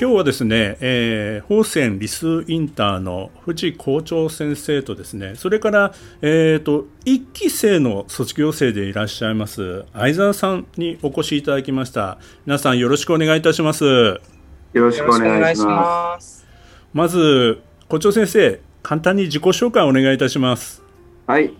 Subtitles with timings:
[0.00, 12.16] 今日はですね、えー、法泉理数インターの藤校長先生とですね、それから、えーと、1期生の卒業生でいらっしゃいます相沢さんにお越しいただきました。
[12.46, 13.84] 皆さんよろしくお願いいたします。
[13.84, 14.20] よ
[14.72, 16.46] ろしくお願いします。
[16.94, 17.60] まず
[17.90, 20.82] 校長先生、簡単に自己紹介をお願いいたします。
[21.26, 21.52] はい。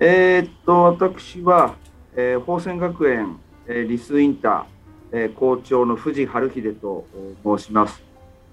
[0.00, 1.74] えー、っと私は、
[2.16, 4.77] えー、法泉学園、えー、理数インター
[5.12, 7.06] え校長の藤春秀と
[7.44, 8.02] 申します、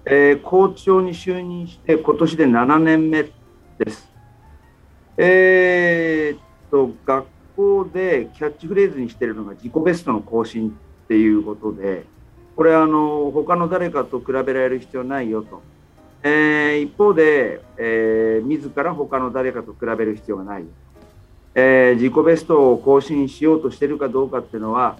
[0.04, 3.24] え校長に就任して今年で7年目
[3.78, 4.16] です。
[5.18, 6.40] えー、っ
[6.70, 7.26] と学
[7.56, 10.72] 校でキャッチフレーズにしてるのが自己ベストの更新っ
[11.08, 12.04] ていうことで
[12.54, 15.62] これあの他の誰かと比べられる必要ないよと、
[16.22, 20.68] えー、一方で、えー、自ら他の誰かと比べる必要がないよ、
[21.54, 24.98] えー、自己ベストを更新しようとしているかどうかっていうのは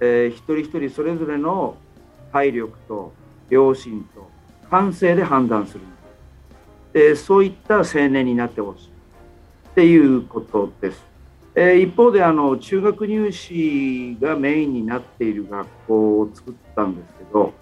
[0.00, 1.76] えー、一人一人それぞれの
[2.32, 3.12] 体力と
[3.50, 4.28] 良心と
[4.70, 5.80] 感性で判断する
[6.92, 11.04] でそういった青年になってほしいっていうことです。
[11.54, 17.52] えー、一方であの中学入試がメインになっている学校を作ったんですけど、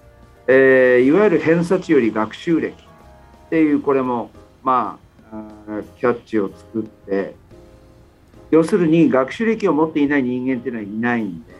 [0.46, 4.30] えー、いわゆる偏差値より学習歴っていうこれも
[4.62, 4.98] ま
[5.32, 7.34] あキャッチを作って
[8.50, 11.54] 要するに学習歴を持っていない人間っていうのはいないんで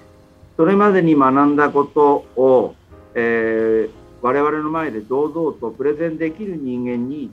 [0.57, 2.75] それまでに学んだことを、
[3.15, 3.91] えー、
[4.23, 7.31] 我々の前で堂々とプレゼンできる人間に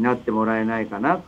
[0.00, 1.22] なってもらえないかな。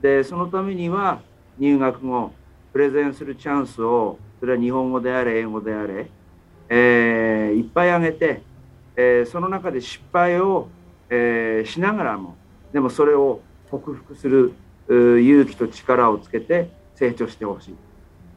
[0.00, 1.20] でそのためには
[1.58, 2.32] 入学後
[2.72, 6.08] プレゼンするチャンスをそれは日本語であれ英語であれ、
[6.68, 8.40] えー、いっぱいあげて、
[8.96, 10.68] え、その中で失敗を、
[11.10, 12.36] え、しながらも
[12.72, 14.54] でもそれを克服する
[14.88, 17.74] 勇気と力をつけて成長してほしい。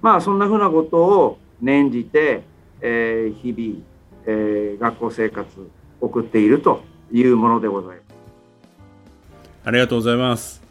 [0.02, 2.44] まあそんなふうなことを念じて、
[2.82, 3.80] えー、日々、
[4.26, 5.48] えー、学校生活
[6.02, 8.04] 送っているというものでございます。
[9.64, 10.62] ありがとうございます。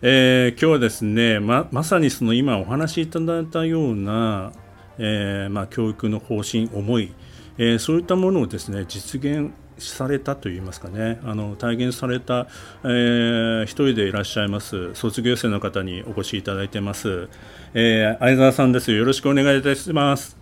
[0.00, 4.52] えー、今日はですねままさにその今お話しいただいたような、
[4.96, 7.12] えーまあ、教育の方針思い、
[7.58, 12.46] えー、そういったものをですね実現されたといいますかねあの体現された、
[12.84, 17.28] えー、一人でいらっしゃいます卒業生の方にお越しいただいてます、
[17.74, 20.36] えー、相沢さんですよろしくお願いいたします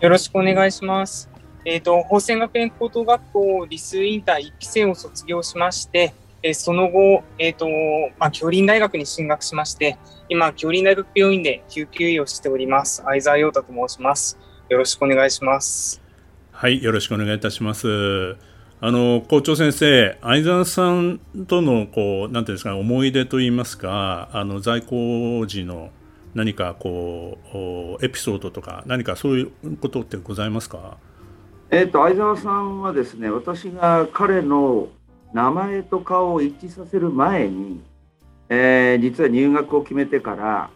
[0.00, 1.30] よろしくお願いします
[1.64, 6.14] えっ、ー、と法泉学園高等学校理数インター1期生を卒業しまして
[6.46, 7.66] えその後、えっ、ー、と、
[8.18, 9.96] まあ、京林大学に進学しまして、
[10.28, 13.02] 今、京林大学病院で救急医をしております。
[13.02, 14.38] 相沢陽太と申します。
[14.68, 16.03] よろしくお願いします。
[16.56, 18.36] はい、よろしくお願いいたします。
[18.80, 25.90] あの校長先生、相沢さんとのこうなんていうんですか思い出といいますか、あの在校時の
[26.32, 27.38] 何かこ
[28.00, 30.96] うエピソードとか何かそういうことってございますか？
[31.70, 34.88] えっ、ー、と相沢さんはですね、私が彼の
[35.32, 37.82] 名前と顔を一致させる前に、
[38.48, 40.70] えー、実は入学を決めてから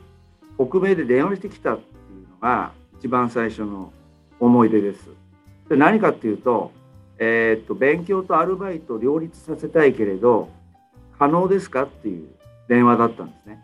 [0.56, 3.92] 北米で電話してきたっていうのが一番最初の
[4.40, 5.08] 思い出です。
[5.68, 6.72] で何かっていうと,、
[7.18, 10.48] えー、っと勉強とアルバイト両立させたいけれど
[11.18, 12.28] 可能ですかっていう
[12.68, 13.60] 電話だったんですね。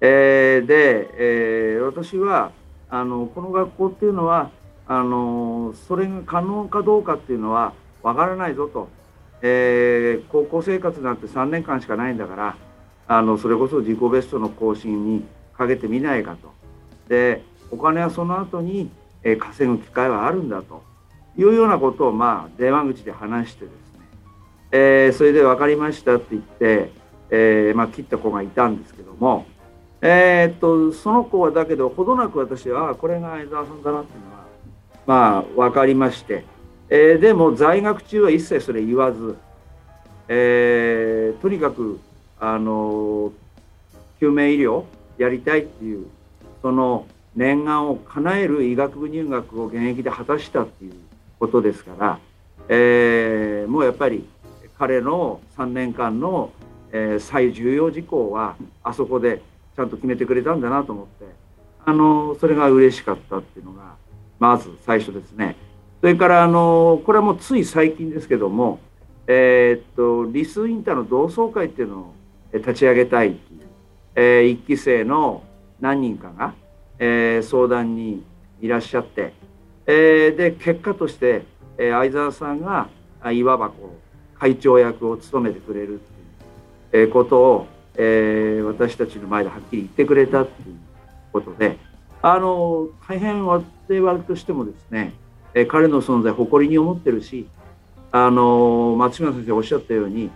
[0.00, 2.52] えー、で、えー、私は
[2.90, 4.50] あのこの学校っていうのは
[4.86, 7.72] あのそれが可能かどうかっていうのは
[8.02, 8.88] わからないぞと、
[9.40, 12.56] えー、高校生活なんて3年間しかないんだから
[13.08, 15.24] あのそれこそ自己ベストの更新に
[15.56, 16.52] かけてみないかと。
[17.08, 18.90] でお金はその後に、
[19.22, 20.82] えー、稼ぐ機会はあるんだと。
[21.36, 23.78] いうようなことをまあ電話口で話してですね、
[24.72, 26.92] えー、それで分かりましたって言って、
[27.30, 29.46] えー、まあ、切った子がいたんですけども、
[30.00, 34.44] えー、っとその子はだけどほどなく私はこれが相沢さんだなっていうのは
[35.06, 36.44] まあ分かりまして、
[36.88, 39.36] えでも在学中は一切それ言わず、
[40.28, 42.00] えとにかく
[42.40, 43.32] あの
[44.18, 44.84] 救命医療
[45.18, 46.06] やりたいっていう
[46.62, 47.06] その
[47.36, 50.94] 念願を叶える医学部入学を現役で果たしたっていう
[51.38, 52.18] ことですから、
[52.68, 54.26] えー、もうやっぱり
[54.78, 56.52] 彼の3年間の、
[56.92, 59.42] えー、最重要事項はあそこで
[59.76, 61.26] ちゃんと決めてくれたんだなと思って
[61.84, 63.96] あのそれが嬉しかったっていうのが
[64.38, 65.56] まず最初ですね。
[66.00, 68.78] それからあのこれはもうつい最近ですけども、
[69.26, 72.14] えー、っとリスインターの同窓会っていうのを
[72.52, 73.60] 立ち上げたいっていう、
[74.14, 75.44] えー、1期生の
[75.80, 76.54] 何人かが、
[76.98, 78.22] えー、相談に
[78.60, 79.34] いらっしゃって、
[79.86, 81.42] えー、で結果として、
[81.78, 82.88] えー、相沢さんが
[83.32, 85.96] いわばこう会長役を務めてくれるっ
[86.90, 87.66] ていう、えことを、
[87.96, 90.76] え私たちの前ではっきり言ってくれたっていう
[91.32, 91.78] ことで
[92.20, 95.12] あの大変我々としてもですね、
[95.54, 97.46] え彼の存在誇りに思ってるし
[98.10, 100.30] あの松島先生おっしゃったように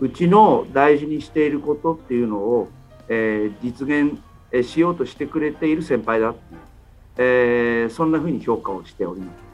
[0.00, 2.68] うちの大事にしていることっていうのを、
[3.08, 6.60] えー、実現しようとしてくれている先輩だっていう、
[7.16, 9.50] えー、そんなふうに評価をしております。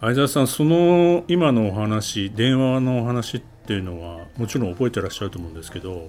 [0.00, 6.06] 相沢さんその今のお話電話のお話っていうのはもちろん覚えてらっしゃると思うんですけど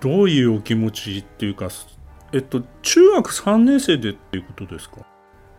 [0.00, 1.68] どういうお気持ちっていうか
[2.32, 5.04] えっと中学3年生でっていうことですか？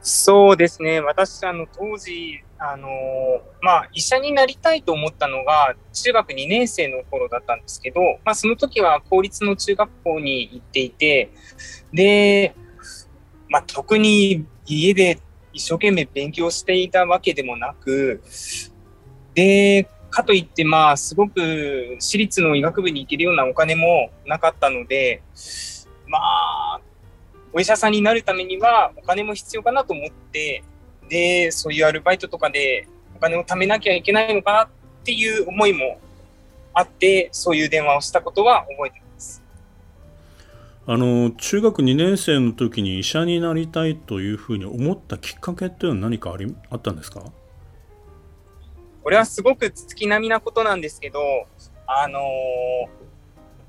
[0.01, 1.01] そうですね。
[1.01, 2.87] 私あの当時あの
[3.61, 11.31] まあ、医者になりたいと思ったのが中学2年生の頃だったんですけど、まあ、その時は公立の中学校に行っていて
[11.93, 12.55] で、
[13.49, 15.19] まあ、特に家で
[15.53, 18.21] 一生懸命勉強していたわけでもなく
[19.33, 25.21] でかといってまあすごく私立の医学部に行けるようなお金もなかったので
[26.07, 26.81] まあ
[27.53, 30.63] お医者さんになるためにはお金も必要かなと思って
[31.09, 34.67] で、そういうアルバイトとかでお金を貯めなきゃいけないのかなっ
[35.03, 35.99] ていう思いも
[36.73, 39.06] あって、そういう電話をしたことは覚えてます。
[40.89, 47.21] あの中学2年生の時に医者になりたいというふうに思ったきっかけっていうのは何かありあったんですか？
[49.03, 51.19] これはすごく月並みなことなんですけど、
[51.87, 52.23] あのー、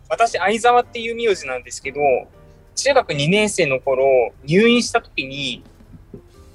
[0.08, 1.98] 私、相沢っていう名字なんですけど、
[2.76, 5.64] 中学2年生の頃、入院した時に、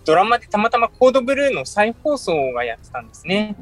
[0.06, 3.58] ドラマでたまたまコードブルーの再放送がやってたんですね。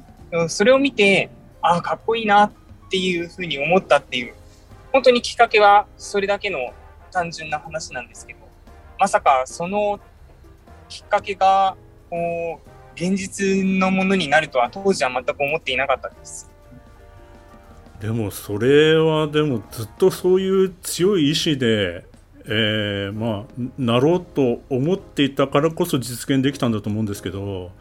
[0.50, 1.32] それを見て、
[1.64, 2.52] ああ、かっこいいなっ
[2.92, 4.36] ていうふうに思ったっていう、
[4.92, 6.60] 本当にきっかけはそれだけの
[7.12, 8.40] 単純な話なんですけど、
[9.00, 10.00] まさかその
[10.90, 11.76] きっかけが、
[12.10, 16.52] こう、現実のものになるとは当時は全く思っていなかったです。
[18.00, 22.06] でもそれはでもずっとそういう強い意志で
[22.46, 27.72] えー、まあ、なろうと思っていたからこそ実現できたんだと思うんですけど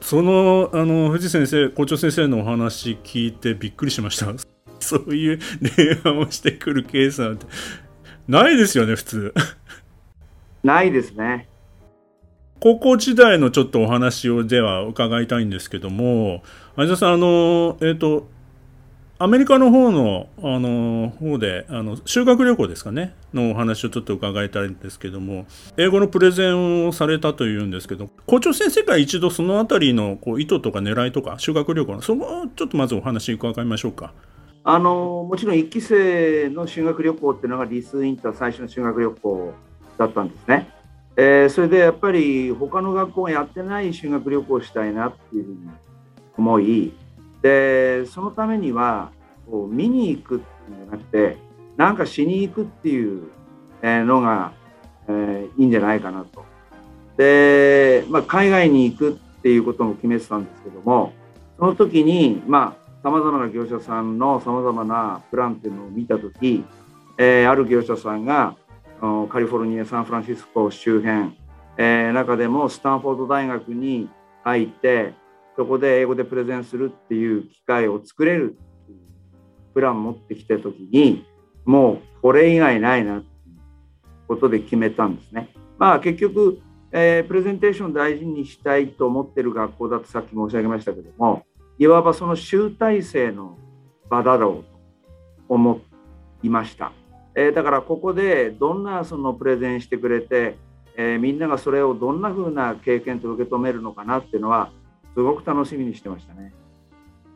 [0.00, 4.32] そのあの藤先生校長先生のお話聞いてびっくりしました
[4.80, 7.46] そういう電話をしてくるケースなんて
[8.28, 9.34] ないですよね普通
[10.62, 11.48] ないですね
[12.60, 16.42] 高校時代のちょっとお話をでは伺いたいんですけども
[16.76, 18.28] 相田さんあのえっ、ー、と
[19.20, 25.46] アメリカの方の、あの、方で、あの、修学旅行ですかね、のお話をちょっと伺いたいんですけども、
[25.76, 34.12] 英語のプレゼンをされたというんですけど、校長先生から一度そのあたりのこう意図とか狙いとか、修学旅行の、そこちょっとまずお話伺いましょうか。
[34.70, 39.54] あの、もちろん1期生の修学旅行っていうのがリスインター最初の修学旅行
[39.96, 40.68] だったんですね。
[41.16, 45.58] えー、それでやっぱり他の学校がやってない修学旅行をしたいなっていうふうに
[46.36, 46.92] 思い、
[47.40, 49.10] でそのためには
[49.50, 51.38] こう見に行くっていうんじゃなくて
[51.78, 53.22] なんかしに行くっていう
[53.82, 54.52] のが、
[55.08, 56.44] えー、いいんじゃないかなと。
[57.16, 61.14] で、まあ、海外に行くっていうことも決めてたんですけども
[61.58, 66.64] その時にまあさまざまな業者さんのさまざまなプランっていうのを見た時、
[67.16, 68.56] えー、ある業者さんが
[69.00, 71.36] カリフォルニアサンフランシスコ周辺、
[71.76, 74.08] えー、中でもスタンフォード大学に
[74.42, 75.14] 入って
[75.56, 78.58] そこで英語でプレゼンするっていう機会を作れる
[79.74, 81.24] プラン持ってきた時に
[81.64, 83.26] もうこれ以外ないなって
[84.26, 85.48] ことで決めたんですね。
[85.78, 91.44] まあ結局、えー、プレゼンテーション大事にしたいと思ってる学校だとさっき申し上げましたけども
[91.78, 93.56] いわばその集大成の
[94.10, 94.68] 場だろうと
[95.48, 95.80] 思
[96.42, 96.92] いました。
[97.34, 100.56] えー、だからここでどんなそのプレゼンしてくれて、
[100.96, 104.70] えー、みんながそれをどんな風な経験と受け止めるのかなっていうのは
[105.14, 106.52] すごく楽しみにしてましたね。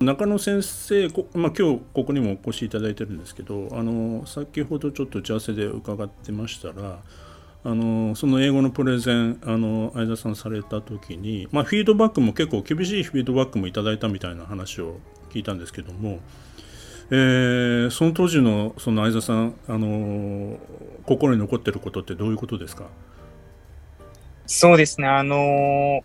[0.01, 6.99] 中野先生、まあ、今日ここにもお越しいただいてるんですけどあの先ほどちょっと打ち合わせで伺ってましたら
[7.65, 14.99] あのその英語のプレゼンあの相田さんされた時に、まあ、フィードバックも結構厳しいフィードバックもいただいたみたいな話を
[15.31, 16.19] 聞いたんですけども、
[17.11, 20.59] えー、その当時のその相田さんあの
[21.07, 22.87] 心に残ってることってどういうことですか？
[24.47, 25.07] そうですね。
[25.07, 26.03] あの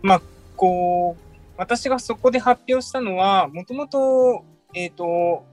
[0.00, 0.22] まあ
[0.56, 1.22] こう、
[1.56, 5.44] 私がそこで発表したのは、もともと、えっ、と、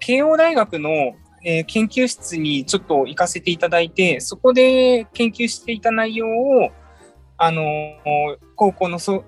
[0.00, 1.14] 慶応大学の
[1.44, 6.70] えー、研究室にちょっと行かせていただいて、そこで研究していた内容を、
[7.40, 7.62] あの
[8.56, 9.22] 高校の卒、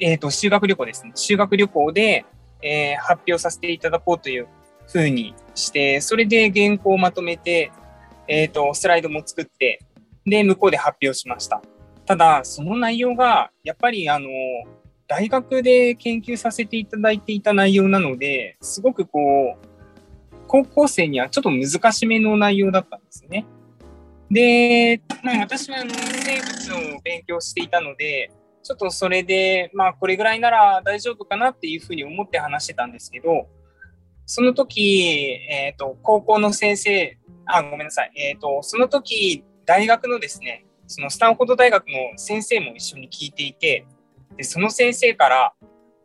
[0.00, 1.12] えーと、修学旅行ですね。
[1.14, 2.24] 修学旅行で、
[2.62, 4.48] えー、発表させていただこうという
[4.88, 7.70] ふうにして、それで原稿をまとめて、
[8.26, 9.80] えっ、ー、と、スライドも作って、
[10.26, 11.62] で、向こうで発表しました。
[12.06, 14.28] ただ、その内容が、やっぱり、あの、
[15.06, 19.73] 大学で研究させていただいていた内容なので、すごくこう、
[20.54, 23.44] 高校生にはちょっと難しめの内容だったんですね。
[24.30, 28.30] で、まあ、私はあの生物を勉強していたので、
[28.62, 33.48] ちょっとそれで、まあ、これぐらいなら大丈夫かなっていうふうに思って話してたんですけど、
[34.26, 38.12] その時、えっ、ー、と、高校の先生、あ、ごめんなさい。
[38.14, 43.88] えっ、ー、と、その時、大学のですね、そのスタンフォード大学の先生も一緒に聞いていて、
[44.36, 45.52] で、その先生から、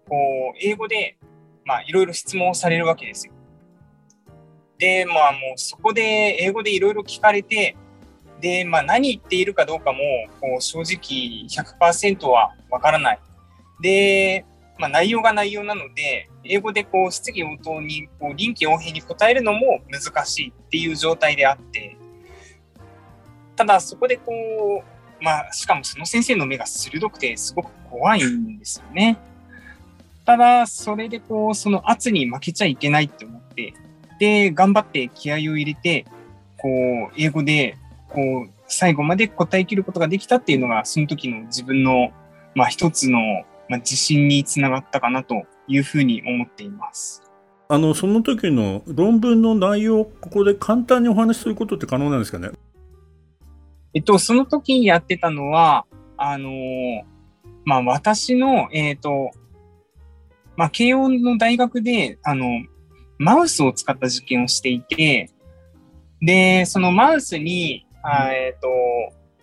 [0.08, 0.15] こ
[0.56, 1.20] う、英語で、
[1.65, 3.34] まあ、いろいろ質問をされるわけですよ。
[4.79, 7.75] で、まあ、もうそこで英語でいろいろ聞かれて、
[8.41, 10.00] で、まあ、何言っているかどうかも、
[10.39, 13.19] こう、正直100%はわからない。
[13.81, 14.45] で、
[14.79, 21.98] まあ、内容が内容なので、英語でこう質疑応答にこう臨機応変に答えるのも難しいっていう状態であって、
[23.57, 24.31] ただそこでこ
[25.19, 29.17] う、まあ、しかもその先生の目が鋭くてすごく怖いんですよね。
[30.25, 33.74] ただ、それでこう、その圧に負けちゃいけないって思って、
[34.19, 36.05] で、頑張って気合を入れて、
[36.57, 37.77] こう、英語で、
[38.09, 42.11] こう、最後まで答えきることができたっていうのが、その時の自分の、
[42.53, 43.19] まあ一つの、
[43.69, 47.23] まあ、自信につながったかなというふうに思っています。
[47.69, 52.49] あの、その時の論文の内容をここで簡単にお話しすることって可能なんですかね？
[53.93, 55.85] えっと、その時やってたのは、
[56.17, 56.51] あの
[57.65, 59.31] まあ、私の、えっ、ー、と、
[60.57, 62.45] まあ、慶応の大学で、あの、
[63.19, 65.29] マウスを使った実験をしていて、
[66.21, 68.67] で、そのマウスに、あえっ、ー、と、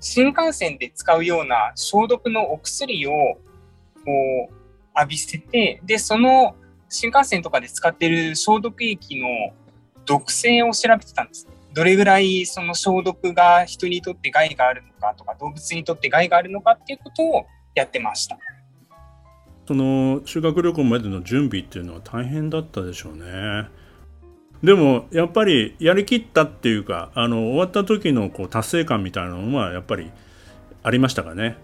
[0.00, 4.54] 新幹線で使うような消毒のお薬を、こう、
[4.96, 6.56] 浴びせて、で、その
[6.88, 9.28] 新幹線とかで使ってる消毒液の
[10.06, 11.46] 毒性を調べてたんです。
[11.74, 18.38] どれぐらいその消毒が人にとって害があるのかとか、動物にとって害があるのかっていうことをやってました。
[19.66, 23.68] その修学旅行までの準備っていうのは大変だったでしょうね。
[24.62, 30.10] でもやっぱりやりきったっていうかあの終わった時のこう達成感みたいなのはやっぱり
[30.82, 31.58] ありましたかね？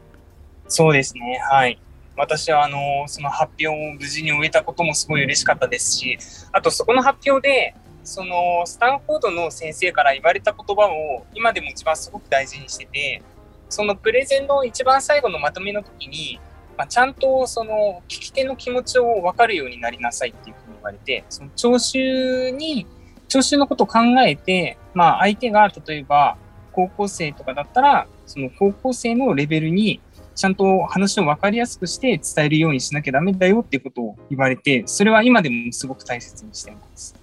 [0.69, 1.79] そうですねはい
[2.17, 6.19] 私はあのその発表を無事に終えたこともすごい嬉しかったですし
[6.53, 13.23] あとそこの発表でそのスタンフォードの先生から言われた言葉を今でも一番すごく大事にしてて
[13.69, 16.39] そのプレゼンの一番最後のまとめの時に、
[16.83, 22.89] まあ、ちゃんとその聞き手の気持ちを分かるようになりなさいっていうふうに言われてその聴衆に
[23.29, 26.37] 聴衆のことを考えて、まあ、相手が例えば
[26.73, 30.01] 高校生とかだったらその高校生のレベルに
[30.35, 37.15] ちゃんと話を分かりやすくして伝えるようにしなきゃダメだよっていうことを言われてそれは今でもすごく大切にしてます。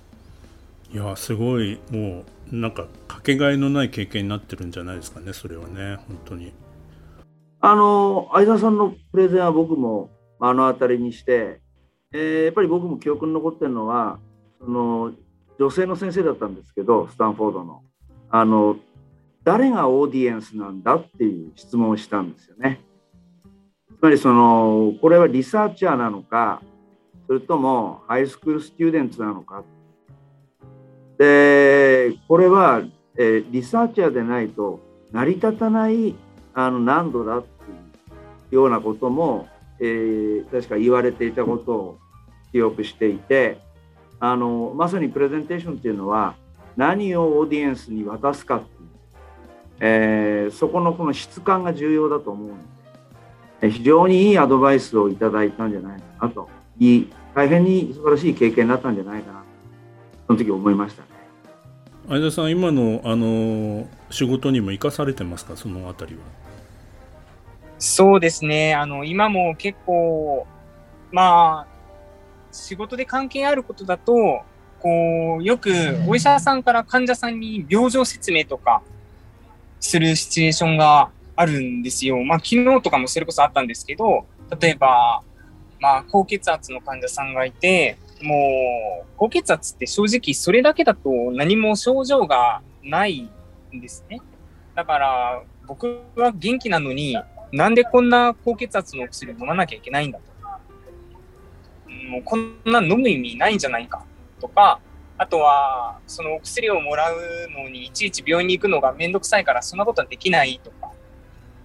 [0.94, 2.24] いやすごいも
[2.54, 6.54] うなんかかけがえのない経験になってるんじゃないですかねそれはね本当に。
[7.62, 11.60] あの相田さんのプレゼンは僕も目の当たりにして、
[12.13, 14.20] えー、やっぱり僕も記憶に残ってるのは
[14.60, 15.12] その
[15.60, 17.82] 女性の先生だったんですけどスタンフォードの
[18.30, 18.78] あの
[19.44, 22.82] 誰がオーディエンスなんだっていう質問をしたんですよね。
[24.00, 26.62] つまりそのこれはリサーチャーなのか
[27.28, 29.63] それともハイスクールスチューデンツなのか
[31.18, 32.82] でこれは、
[33.18, 34.80] えー、リサーチャーでないと
[35.12, 36.16] 成り立たない
[36.53, 37.53] あの難度だってい
[38.51, 39.48] うようなことも、
[39.79, 42.00] えー、確か言われていたことを
[42.51, 43.60] 記憶していて
[44.20, 46.36] あのまさにプレゼンテーションっていうのは
[46.75, 48.89] 何をオーディエンスに渡すかっていう、
[49.79, 52.56] えー、そこのこの質感が重要だと思うの
[53.62, 59.44] で非常にいいアドバイスをいただいたんじゃないかなといい大変に素晴らしい経験になったんじゃないかな
[60.27, 61.09] その時思いました。
[62.10, 65.56] 相田さん今のあの仕事にも生かされてますか？
[65.56, 66.22] そのあたりは。
[67.78, 70.48] そうですねあの今も結構
[71.12, 71.68] まあ
[72.51, 74.42] 仕事で関係あることだと
[74.80, 75.72] こうよく
[76.08, 78.82] お医者さんから患者さんに病状説明とか
[79.80, 82.24] するシチュエーションがあるんですよ。
[82.24, 84.25] まあ昨日とかもそれこそあったんですけど
[84.60, 85.22] 例えば
[85.80, 93.30] まあ高血圧の患者さんがいてもう、高血圧って正直それだけだと何も症状がない
[93.74, 94.22] んですね。
[94.76, 97.18] だから、僕は元気なのに、
[97.52, 100.30] なんでこんな高血圧のお薬を飲まなきゃいけないんだと。
[102.10, 104.04] もうこんな飲む意味ないんじゃないか
[104.40, 104.80] とか、
[105.18, 107.16] あとは、そのお薬をもらう
[107.52, 110.92] のにいちいち病院に行くのがめんどくさいからそんなことはできないとか、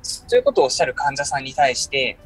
[0.02, 2.18] そういうことをおっしゃる患者さんに対して、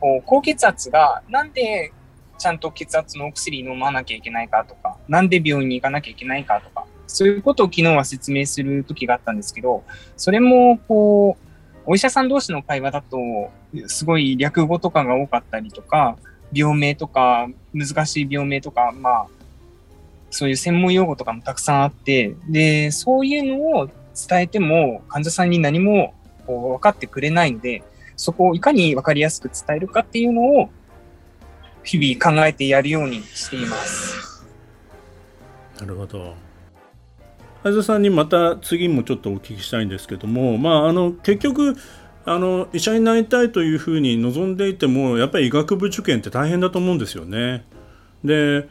[0.00, 1.92] こう高血圧がなんで
[2.42, 9.84] ちゃんと血圧のお薬飲まなきゃいけないかとか、なんで病院に行かなきゃいけないかとか、そういうことを昨日は説明する時があったんですけど、
[10.16, 11.52] それもこう、
[11.86, 13.18] お医者さん同士の会話だと、
[13.86, 16.16] すごい略語とかが多かったりとか、
[16.52, 19.26] 病名とか、難しい病名とか、まあ、
[20.30, 26.14] そういう専門用語とかもたくさんあって、で、そういうのを伝えても患者さんに何も
[26.46, 27.82] こう分かってくれないので、
[28.16, 30.70] そこをいかに分かりやすく伝えるかっていうのを
[31.84, 34.44] 日々考えてやるようにしています。
[35.80, 36.34] なるほど。
[37.62, 41.76] 相沢さんにまた次もちょっとお聞きしたいんですけども、まあ、あの結局
[42.24, 47.64] あの医者になりたいというふうに望んでいてもやっぱり医学部受験って大変だと思うんですよね。
[48.24, 48.68] で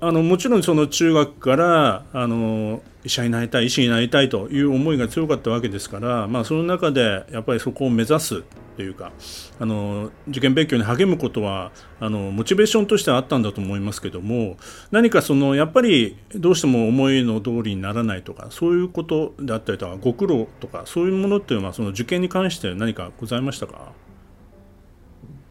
[0.00, 8.44] あのもちろんその中学からあの医者になりたい医師になりたいという思いが強かったわけですから、まあ、その中でやっぱりそこを目指す
[8.76, 9.12] というか
[9.58, 14.56] あの受験勉強に励むことはあのモチベーションとしてはあったんだと思いますけども
[14.90, 23.92] 何かそのやっぱりどうしても思いの通りにならないとかそういうことであったりとかご苦労とかそういうものっていうのはその受験に関して何かございましたか？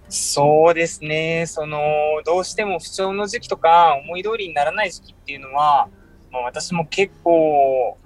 [0.08, 1.46] そうですね。
[1.48, 1.80] その、
[2.26, 5.90] どうしても不調の時期とか、思い通りにならない時期っていうのは、
[6.32, 7.98] まあ、私も結構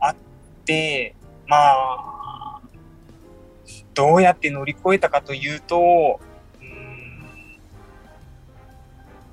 [0.00, 0.16] あっ
[0.64, 1.14] て、
[1.46, 2.21] まあ、
[3.94, 6.20] どうやって乗り越えたかというと、
[6.60, 7.22] うん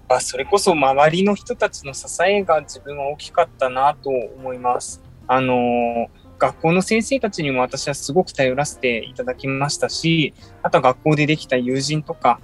[0.09, 5.01] まあ、それこそ周りの人たちの支えが自分は大きかったなと思います。
[5.27, 12.39] あの学校の先生たちにも私はすごく頼らせていただきましたし、あとは学校でできた友人とか、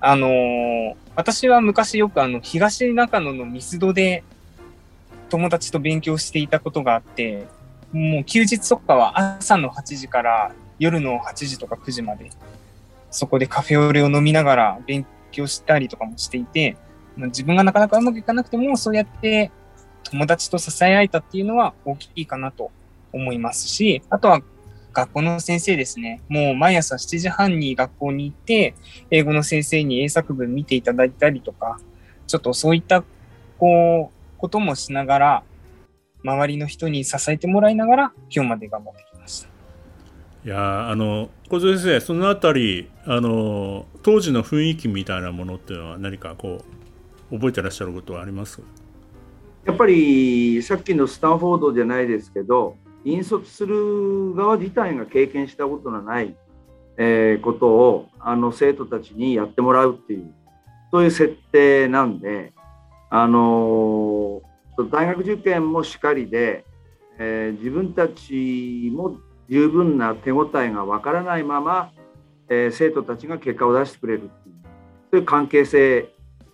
[0.00, 4.22] あの、私は昔よくあの、東中野のミスドで
[5.30, 7.48] 友達と勉強していたことがあって、
[7.92, 12.30] もう休日とかは朝の8時から夜の8時とか9時まで、
[13.10, 16.76] そこでカフェオレを飲みながら勉強したりとかもしていて、
[17.16, 19.50] 自分がなかなかうまくいかなくても、そうやって
[20.04, 22.70] 友達と支え合えたっていうのは大きいかなと
[23.12, 24.42] 思いますし、あとは
[24.92, 26.22] 学校の先生ですね。
[26.28, 28.74] もう毎朝7時半に学校に行って、
[29.10, 31.78] 英語の先生に英作文見ていただいたりとか、
[32.26, 33.04] ちょっとそういった、
[33.58, 35.42] こう、こともしながら、
[36.24, 39.07] 周りの人に支えてもらいながら、今日まで頑張って。
[40.44, 46.64] いやあの小津先生そのあたりあの当時の雰囲気みたいなものっていうのは何かこ
[47.30, 48.62] う覚えてらっしゃることはあります？
[49.66, 56.34] やっぱりさっきのスタンフォードじゃないですけど引率する側自体が経験したことのない、
[56.96, 60.32] えー、ことをあの生徒たちにやってもらうっていう
[60.90, 62.54] そういう設定なんで、
[63.10, 64.40] あの、
[64.90, 66.64] 大学受験もしっかりで、
[67.18, 69.18] えー、自分たちも
[69.48, 71.90] 十分な手応えがわからないまま、
[72.48, 74.54] えー、生徒たちが結果を出してくれるっていう
[75.10, 76.08] そういう関係性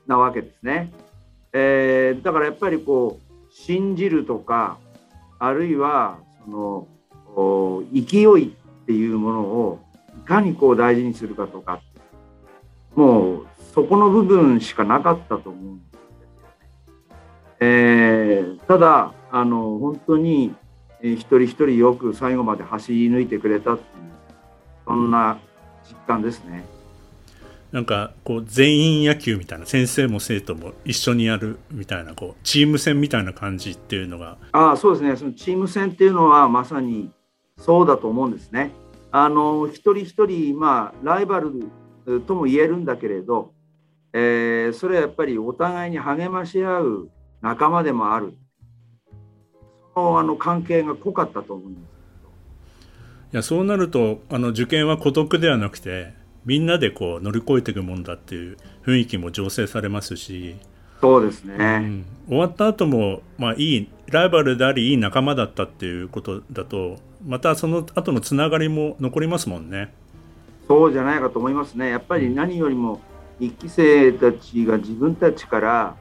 [0.06, 0.92] なわけですね。
[1.52, 4.78] えー、だからやっぱりこう信じるとか
[5.38, 6.88] あるいはその
[7.92, 9.80] 勢いっていうものを
[10.22, 11.80] いかにこう大事にするかとか
[12.94, 16.68] もうそこの部分しかなかったと思うんですよね。
[17.60, 20.54] えー、ただあの本当に
[21.12, 23.88] 一人一人よく最後まで走り抜いてくれたっていう
[24.86, 25.38] そんな
[25.88, 26.64] 実感ですね。
[27.72, 37.10] なんかこう全員野球みたいな先生も生徒も一緒にやるみたいなこうチーム戦みたいな感じっていうのがああそうですねそのチーム戦っていうのはまさに
[37.58, 38.70] そうだと思うんですね。
[39.10, 41.68] あの一人一人まあライバル
[42.26, 43.52] とも言えるんだけれど、
[44.12, 47.10] えー、それはやっぱりお互いに励まし合う
[47.42, 48.34] 仲間でもある
[49.94, 51.94] あの関係が濃かったと思うんです
[53.34, 60.56] いやそうなるとあの受験は孤独ではなくてみんなでこう乗り越えていくもんだっていう雰囲気も醸成されますし。
[61.00, 69.92] そうですね、うん、終わった後もまあいいライバルでありいい仲間だったっていうことだとまたその後のつながりも残りますもんね。
[70.66, 71.90] そうじゃないかと思いますね。
[71.90, 73.00] やっぱり何よりも
[73.40, 75.96] 1期生たちが自分たちから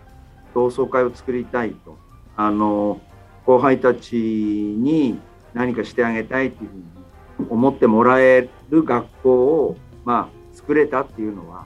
[0.54, 1.98] 同窓会を作りたいと。
[2.38, 3.02] あの
[3.46, 5.20] 後輩たちに
[5.54, 11.66] 何かしてあげたいというふうに思ってもらえる学校をまあ、作れたっていうのは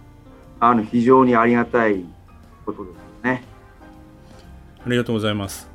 [0.59, 2.05] あの非常にありがたい
[2.65, 3.43] ことですよね。
[4.85, 5.67] ありがとうございます。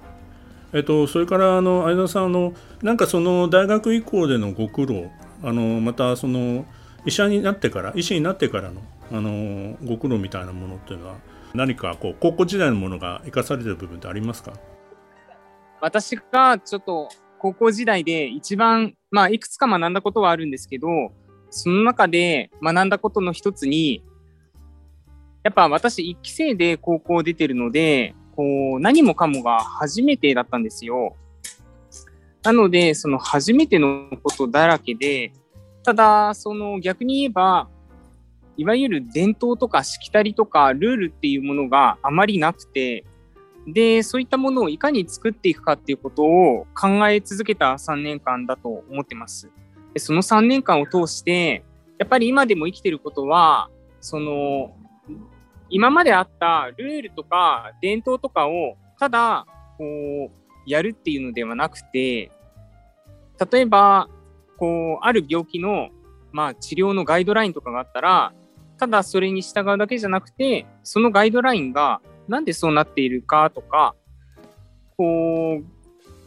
[0.73, 5.11] えっと、それからあの相田さんあのなんかその大学以降でのご苦労
[5.43, 6.65] あのまたその
[7.05, 11.17] 医者になってから医師になってからのあのご苦労みたいなものっていうのは
[11.53, 14.53] 何かこう高校時代のものが生かされてる部分ってありますか？
[15.83, 17.09] 私がちょっと
[17.41, 20.89] 高校時代で一番、まあ、いくつか学んだことはあるんですけど、
[21.51, 24.05] その中で学んだことの一つに、
[25.43, 31.17] やっぱ私一期生で高校出てるので、こう、何もかもが初めてだったんですよ。
[32.45, 35.33] なので、その初めてのことだらけで、
[35.83, 37.69] ただ、その逆に言えば、
[38.57, 43.05] いわゆる伝統とかしきたりとかルールっていうものがあまりなくて、
[43.67, 49.51] で、そういったものをいかに作っていくかっていうことを考え続けた3年間だと思ってます。
[49.95, 51.65] でその3年間を通して、
[51.99, 53.71] やっぱり今でも生きてることは、
[54.01, 54.75] その、
[55.71, 59.47] 今まであったルールとか伝統とかをただ、
[59.79, 60.31] こう、
[60.65, 62.31] やるっていうのではなくて、
[63.51, 64.09] 例えば、
[64.57, 65.89] こう、ある病気の、
[66.31, 68.33] まあ、治療のガイドラインとかがあったら、
[68.79, 73.95] ただそれに従うだけじゃなくて、そのガイドラインがなんでそうなっているかとか、
[74.97, 75.65] こう、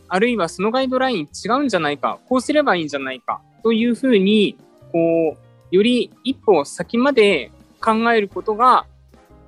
[0.07, 4.57] あるいはそのガイドライン違うんじゃないか、こうすればいいんじゃないか、というふうに、
[4.91, 5.37] こ
[5.71, 8.85] う、より一歩先まで考えることが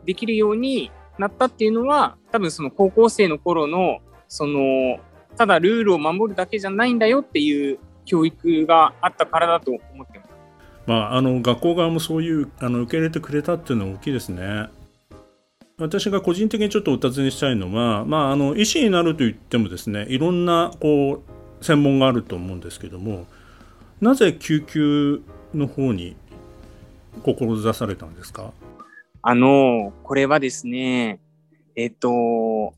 [0.06, 5.00] できるようになったっていうのは、多分その高校生の頃の、その、
[5.38, 10.30] ただルールを守るだけじゃないんだよっていう教育があったからだと思ってます。
[10.88, 14.70] まあ、あの学校側もそういうあの受け入れてくれたっていうのは大きいですね。
[15.80, 21.22] 私が個人的にちょっとお尋ねしたいのは、まあ、あの医師になるといってもですねいろんなこ
[21.62, 23.28] う専門があると思うんですけども
[24.02, 25.22] なぜ救急
[25.54, 26.16] の方に
[27.22, 28.54] 志されたんですか？
[29.22, 31.20] あのこれはですね
[31.76, 32.74] えっと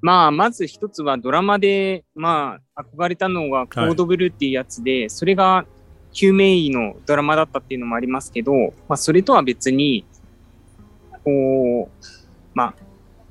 [0.00, 5.66] まあまず一つはドラマでまあ憧れたのがコードブルーっていうやつで、はい、それが
[6.12, 8.52] 救命医のドラマだったっていうのもありますけど、
[8.88, 10.06] まあ、それとは別に
[11.24, 12.06] こう、
[12.54, 12.74] まあ、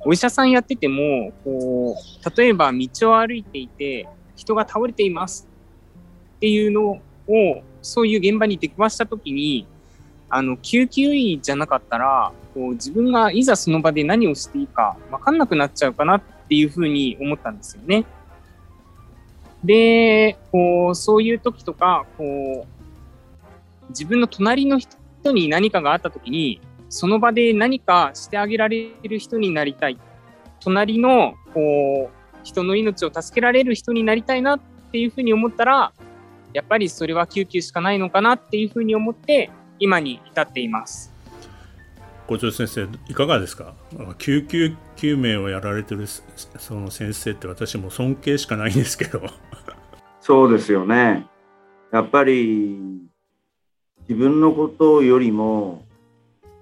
[0.02, 5.48] お医者さんやってても、こう、例えば道を歩いていて、人が倒れています
[6.38, 9.68] っていうのを、そういう現場に出くわしたときに、
[10.30, 18.06] あの、救急医じゃなかったら、こう自分がいざその場で何をしていいか分かんなくなっちゃうかなっていうふうに思ったんですよね。
[19.64, 24.98] で、こう、そういう時とか、こう、自分の隣の人
[25.32, 26.60] に何かがあった時に、
[26.94, 29.98] その場で何かしてあげられる人になりたい。
[30.60, 34.60] 隣の、こう、人の命を助けられる人になりたいなっ
[34.92, 35.92] ていうふうに思ったら、
[36.54, 41.12] やっぱりそれは救急しかないのかなっていうふうに思って、今に至っています。
[42.28, 43.74] 校長先生、いかがですか？
[44.20, 49.24] 救急救命をやられてるその先生って私も尊敬しかないんですけど。
[50.22, 51.26] そうですよね。
[51.92, 52.80] やっぱり
[54.08, 55.84] 自分のことよりも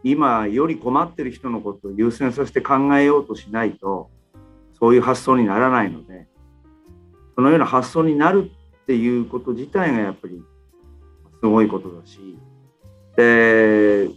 [0.04, 4.10] 今より困ってる人のことを優先させて考えようとしないと
[4.80, 6.28] そういう発想にならないので
[7.36, 8.52] そのような発想になる
[8.84, 10.42] っていうこと自体がやっぱり
[11.40, 12.38] すごいことだし
[13.16, 14.10] で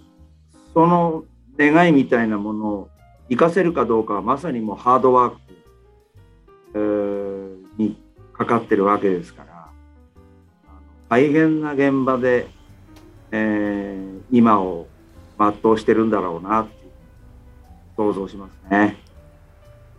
[0.73, 1.25] その
[1.59, 2.89] 願いみたいなものを
[3.29, 5.39] 活かせるかどうかはまさにもうハードワーク、
[6.75, 7.97] えー、に
[8.33, 9.69] かかってるわけですから
[11.09, 12.49] 大変な現場で、
[13.31, 14.89] えー、今を
[15.39, 16.73] 全うしてるんだろうなって
[17.97, 18.99] 想像しますね。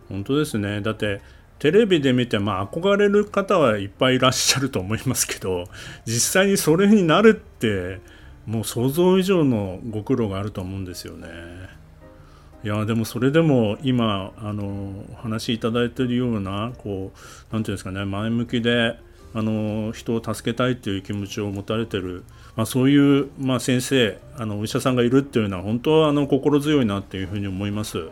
[0.08, 1.20] 本当ですねだって
[1.58, 5.64] テレビで見て、まあ、憧れる方はいっぱいいらっしゃると思いますけど
[6.04, 8.00] 実際にそれになるって
[8.46, 11.26] もう想像以上のご苦労があると思うんですよね。
[12.62, 17.14] いやでもそれでも今あのお話しいただいてるようなこう何て
[17.50, 18.98] 言うんですかね前向きで
[19.36, 22.24] あの人を助けたいという気持ちを持たれてる、
[22.56, 28.08] まあ、そういう、まあ、先生あのお医者さんがいるっていうのは本当はあの心強いなっていうふうに思います。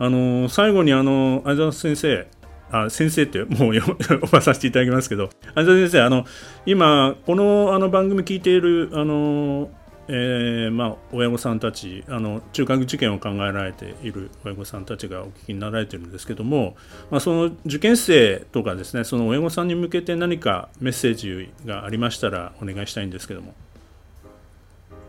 [0.00, 2.26] あの最後にあの相沢先生
[2.72, 3.72] あ先生ってもう
[4.20, 6.24] 呼ばさせていただきますけど相沢先生あの
[6.66, 9.70] 今このあの番組聞いているあの
[10.12, 16.74] えー、まあ、親御さんたちあの中学受験を考えられている親御さんたちがお聞きになられてるんですけども、
[17.12, 23.54] まあ、その受験生とかですねその親御さんに向けて何かメッセージがありましたらお願いしたいんですけども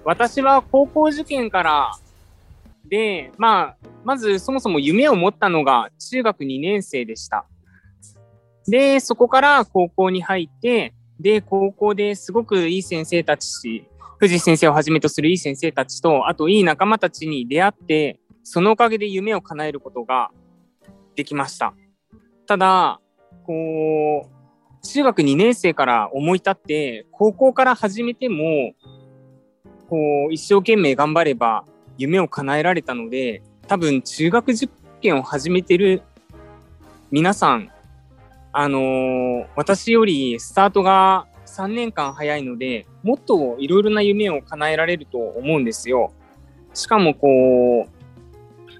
[0.06, 1.98] 私は高校受験から
[2.86, 7.46] で、まあ、まずそもそも夢を持ったのが中学2年生でした。
[8.68, 13.88] で、そこから高校に入って、で、高校ですごくいい先生たち
[14.22, 20.30] 藤先生をはじめとするいい先生たちと、あといい仲間たちに出会って、そのおかげで夢を叶えることが
[21.16, 21.74] できました。
[22.46, 23.02] ただ、
[23.48, 28.74] こう、中学2年生から思い立って、高校から始めても、
[29.90, 29.98] こ
[30.30, 31.66] う、一生懸命頑張れば
[31.98, 34.70] 夢を叶えられたので、多分中学受
[35.02, 36.04] 験を始めてる
[37.10, 37.72] 皆さん、
[38.54, 46.14] あのー、私よりスタートが3年間早いので、もっといろいろな夢を叶えられると思うんですよ。
[46.74, 48.02] しかもこう、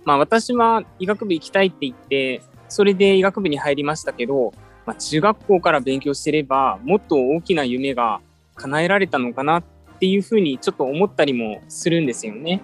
[0.06, 4.54] まあ私は医学部行きたいって言って、それで医学部に入りましたけど、
[4.86, 8.22] まあ、中学校から勉強してれば、もっと大きな夢が
[8.56, 9.64] 叶えられたのかなっ
[10.00, 12.62] ていうふうにちょっと思ったりもするんですよね。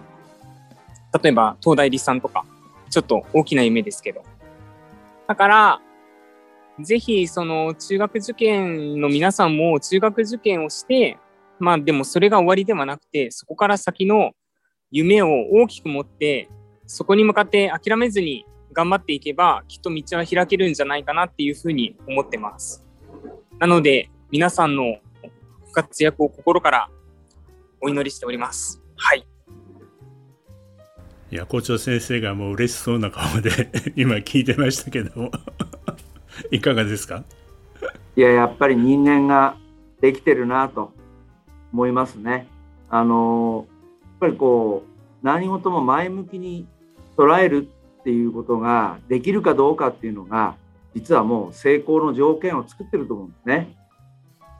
[1.21, 2.45] 例えば東大理さんとか、
[2.89, 4.23] ちょっと大きな夢ですけど。
[5.27, 5.81] だから、
[6.79, 11.17] ぜひその中学受験の皆さんも中学受験をして、
[11.59, 14.31] まあでもそれが終わりではなくて、そこから先の
[14.91, 16.49] 夢を大きく持って、
[16.85, 22.85] そこに向かって諦めずに頑張っていけば、きっと道は開けるんじゃないかなっていうふうに思ってます。
[23.59, 24.97] なので、皆さんの
[25.71, 26.89] 活躍を心から
[27.81, 28.81] お祈りしております。
[28.95, 29.25] はい。
[31.31, 33.51] いや、校長先生がもう嬉しそうな顔で
[33.97, 35.31] 今聞いてましたけども
[36.51, 37.23] いかがですか？
[38.15, 39.55] いや、やっぱり人間が
[40.01, 40.91] できてるなと
[41.73, 42.47] 思いますね。
[42.89, 43.65] あの、
[44.01, 46.67] やっぱりこう、何事も前向きに
[47.15, 47.67] 捉える
[47.99, 50.55] っていうことができるかどうかっていうのが、
[50.95, 53.75] 実はもう成功の条件を作ってると思うんですね。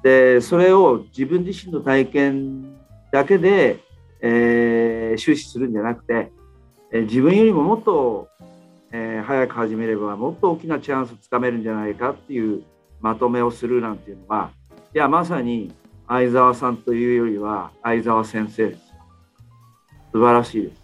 [0.03, 2.75] でそれを自分自身の体験
[3.11, 3.79] だけで、
[4.21, 6.31] えー、終始するんじゃなくて、
[6.91, 8.27] えー、自分よりももっと、
[8.91, 12.63] えー、早く始めればもっと大きなチャンスつかめるんじゃないかっていう
[13.01, 14.51] まとめをするなんていうのは
[14.93, 15.73] いやまさに
[16.07, 18.81] 相沢さんというよりは相沢先生です。
[20.13, 20.81] 素晴らしいです。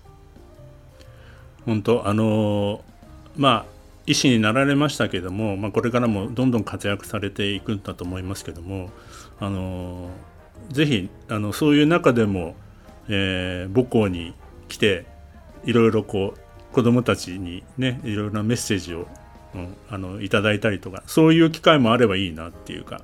[1.65, 2.81] 本当あの
[3.37, 3.65] まあ
[4.05, 8.89] 医師になられましたけども、まあ、これからもどんどん活躍されていくんだと思いますけども
[9.39, 10.09] あの
[10.69, 12.55] ぜひあのそういう中でも、
[13.07, 14.33] えー、母校に
[14.67, 15.05] 来て
[15.63, 16.39] いろいろこう
[16.73, 19.07] 子どもたちにねいろいろなメッセージを、
[19.55, 23.01] うん、あのいただいたりとかそういう機会もあればいいなっていうか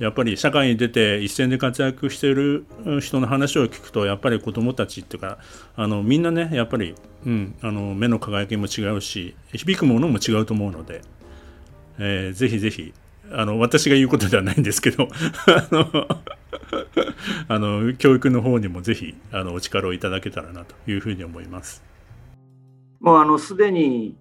[0.00, 2.64] やっぱり社会に出て一線で活躍してる
[3.00, 5.38] 人の話を聞くとやっぱり子どもたちっていうか
[5.76, 6.94] あのみんなねやっぱり、
[7.26, 11.02] うん、あの目の輝きも違うし響くものも違うと思うので、
[11.98, 12.94] えー、ぜひぜひ
[13.30, 15.06] あの私が言うことではないんですけど
[15.46, 16.08] あの
[17.48, 21.89] あの教育の方にもぜひあのお力をいただけたらなというふうに思います。
[23.00, 24.16] もうあのすでに、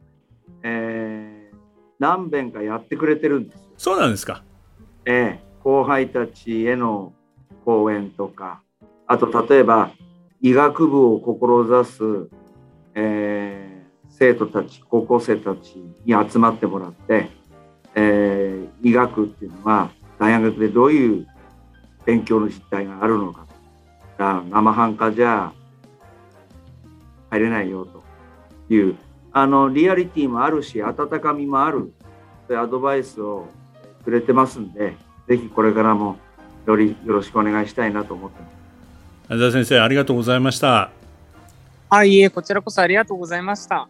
[0.63, 1.57] えー、
[1.99, 3.69] 何遍かやってくれてるんです。
[3.77, 4.43] そうなんですか。
[5.05, 7.13] ええ後輩たちへの
[7.65, 8.61] 講演とか
[9.07, 9.91] あと例えば
[10.41, 12.03] 医学部を志す、
[12.95, 17.29] えー、生徒たち高校生たちに集まってもらって、
[17.95, 21.27] えー、医学っていうのは大学でどういう
[22.05, 23.45] 勉強の実態があるのか。
[24.17, 25.53] 生半可じゃ
[27.29, 28.03] 入れないよと
[28.69, 28.97] いう
[29.32, 31.91] あのリアリティもあるし温かみもある
[32.47, 33.47] そういうアドバイスを
[34.03, 34.95] くれてますんで
[35.27, 36.17] ぜひこれからも
[36.65, 38.60] よりよろしくお願いしたいなと思ってます。
[39.29, 40.89] 安田先生、ありがとうございました。
[41.89, 43.88] あ、いえ、こちらこそありがとうございました。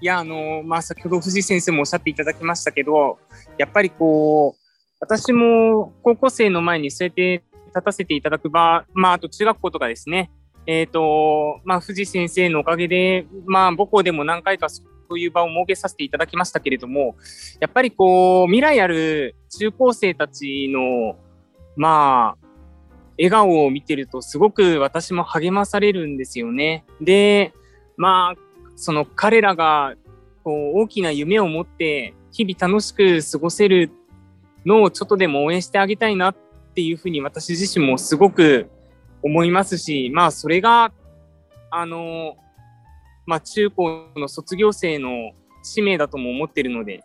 [0.00, 3.18] いや、あの、まあ、先ほど藤井先生もおっしゃっていただきましたけど、
[3.58, 4.60] やっぱりこう、
[5.00, 10.30] 私も高校生の前にそうやって立たせていただく場、まあ、あと中学校とかですね、
[10.66, 17.16] えっ、ー、と、まあ、藤先生のおかげで、まあ、母校でも何回かそういう場を設けさせていただきましたけれども、
[17.60, 21.16] やっぱりこう、未来ある中高生たちの、
[21.76, 22.44] まあ、
[23.18, 26.84] 笑顔を見てるとすごく私も励まされるんですよね。
[27.00, 27.52] で、
[27.96, 28.40] まあ、
[28.76, 29.94] その彼らが
[30.42, 33.90] こう大きな夢を持って日々楽しく過ごせる
[34.66, 36.36] のをちょっとでも応援してあげたいなっ
[36.74, 38.68] ていうふうに私自身もすごく
[39.24, 40.92] 思いますし、まあそれが、
[41.70, 42.36] あの、
[43.26, 45.32] まあ、中高の卒業生の
[45.62, 47.02] 使命だとも思っているので、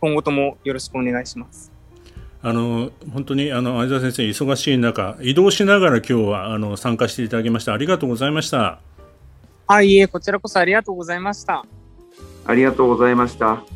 [0.00, 1.72] 今後ともよろしくお願いします。
[2.42, 7.72] あの本当にあの相沢先生忙しい中移動しながら今日はあの参加していただきました。
[7.72, 8.78] ありがとうございました。
[9.66, 11.64] はい、いえこちらこそありがとうございました。
[12.44, 13.75] ありがとうございました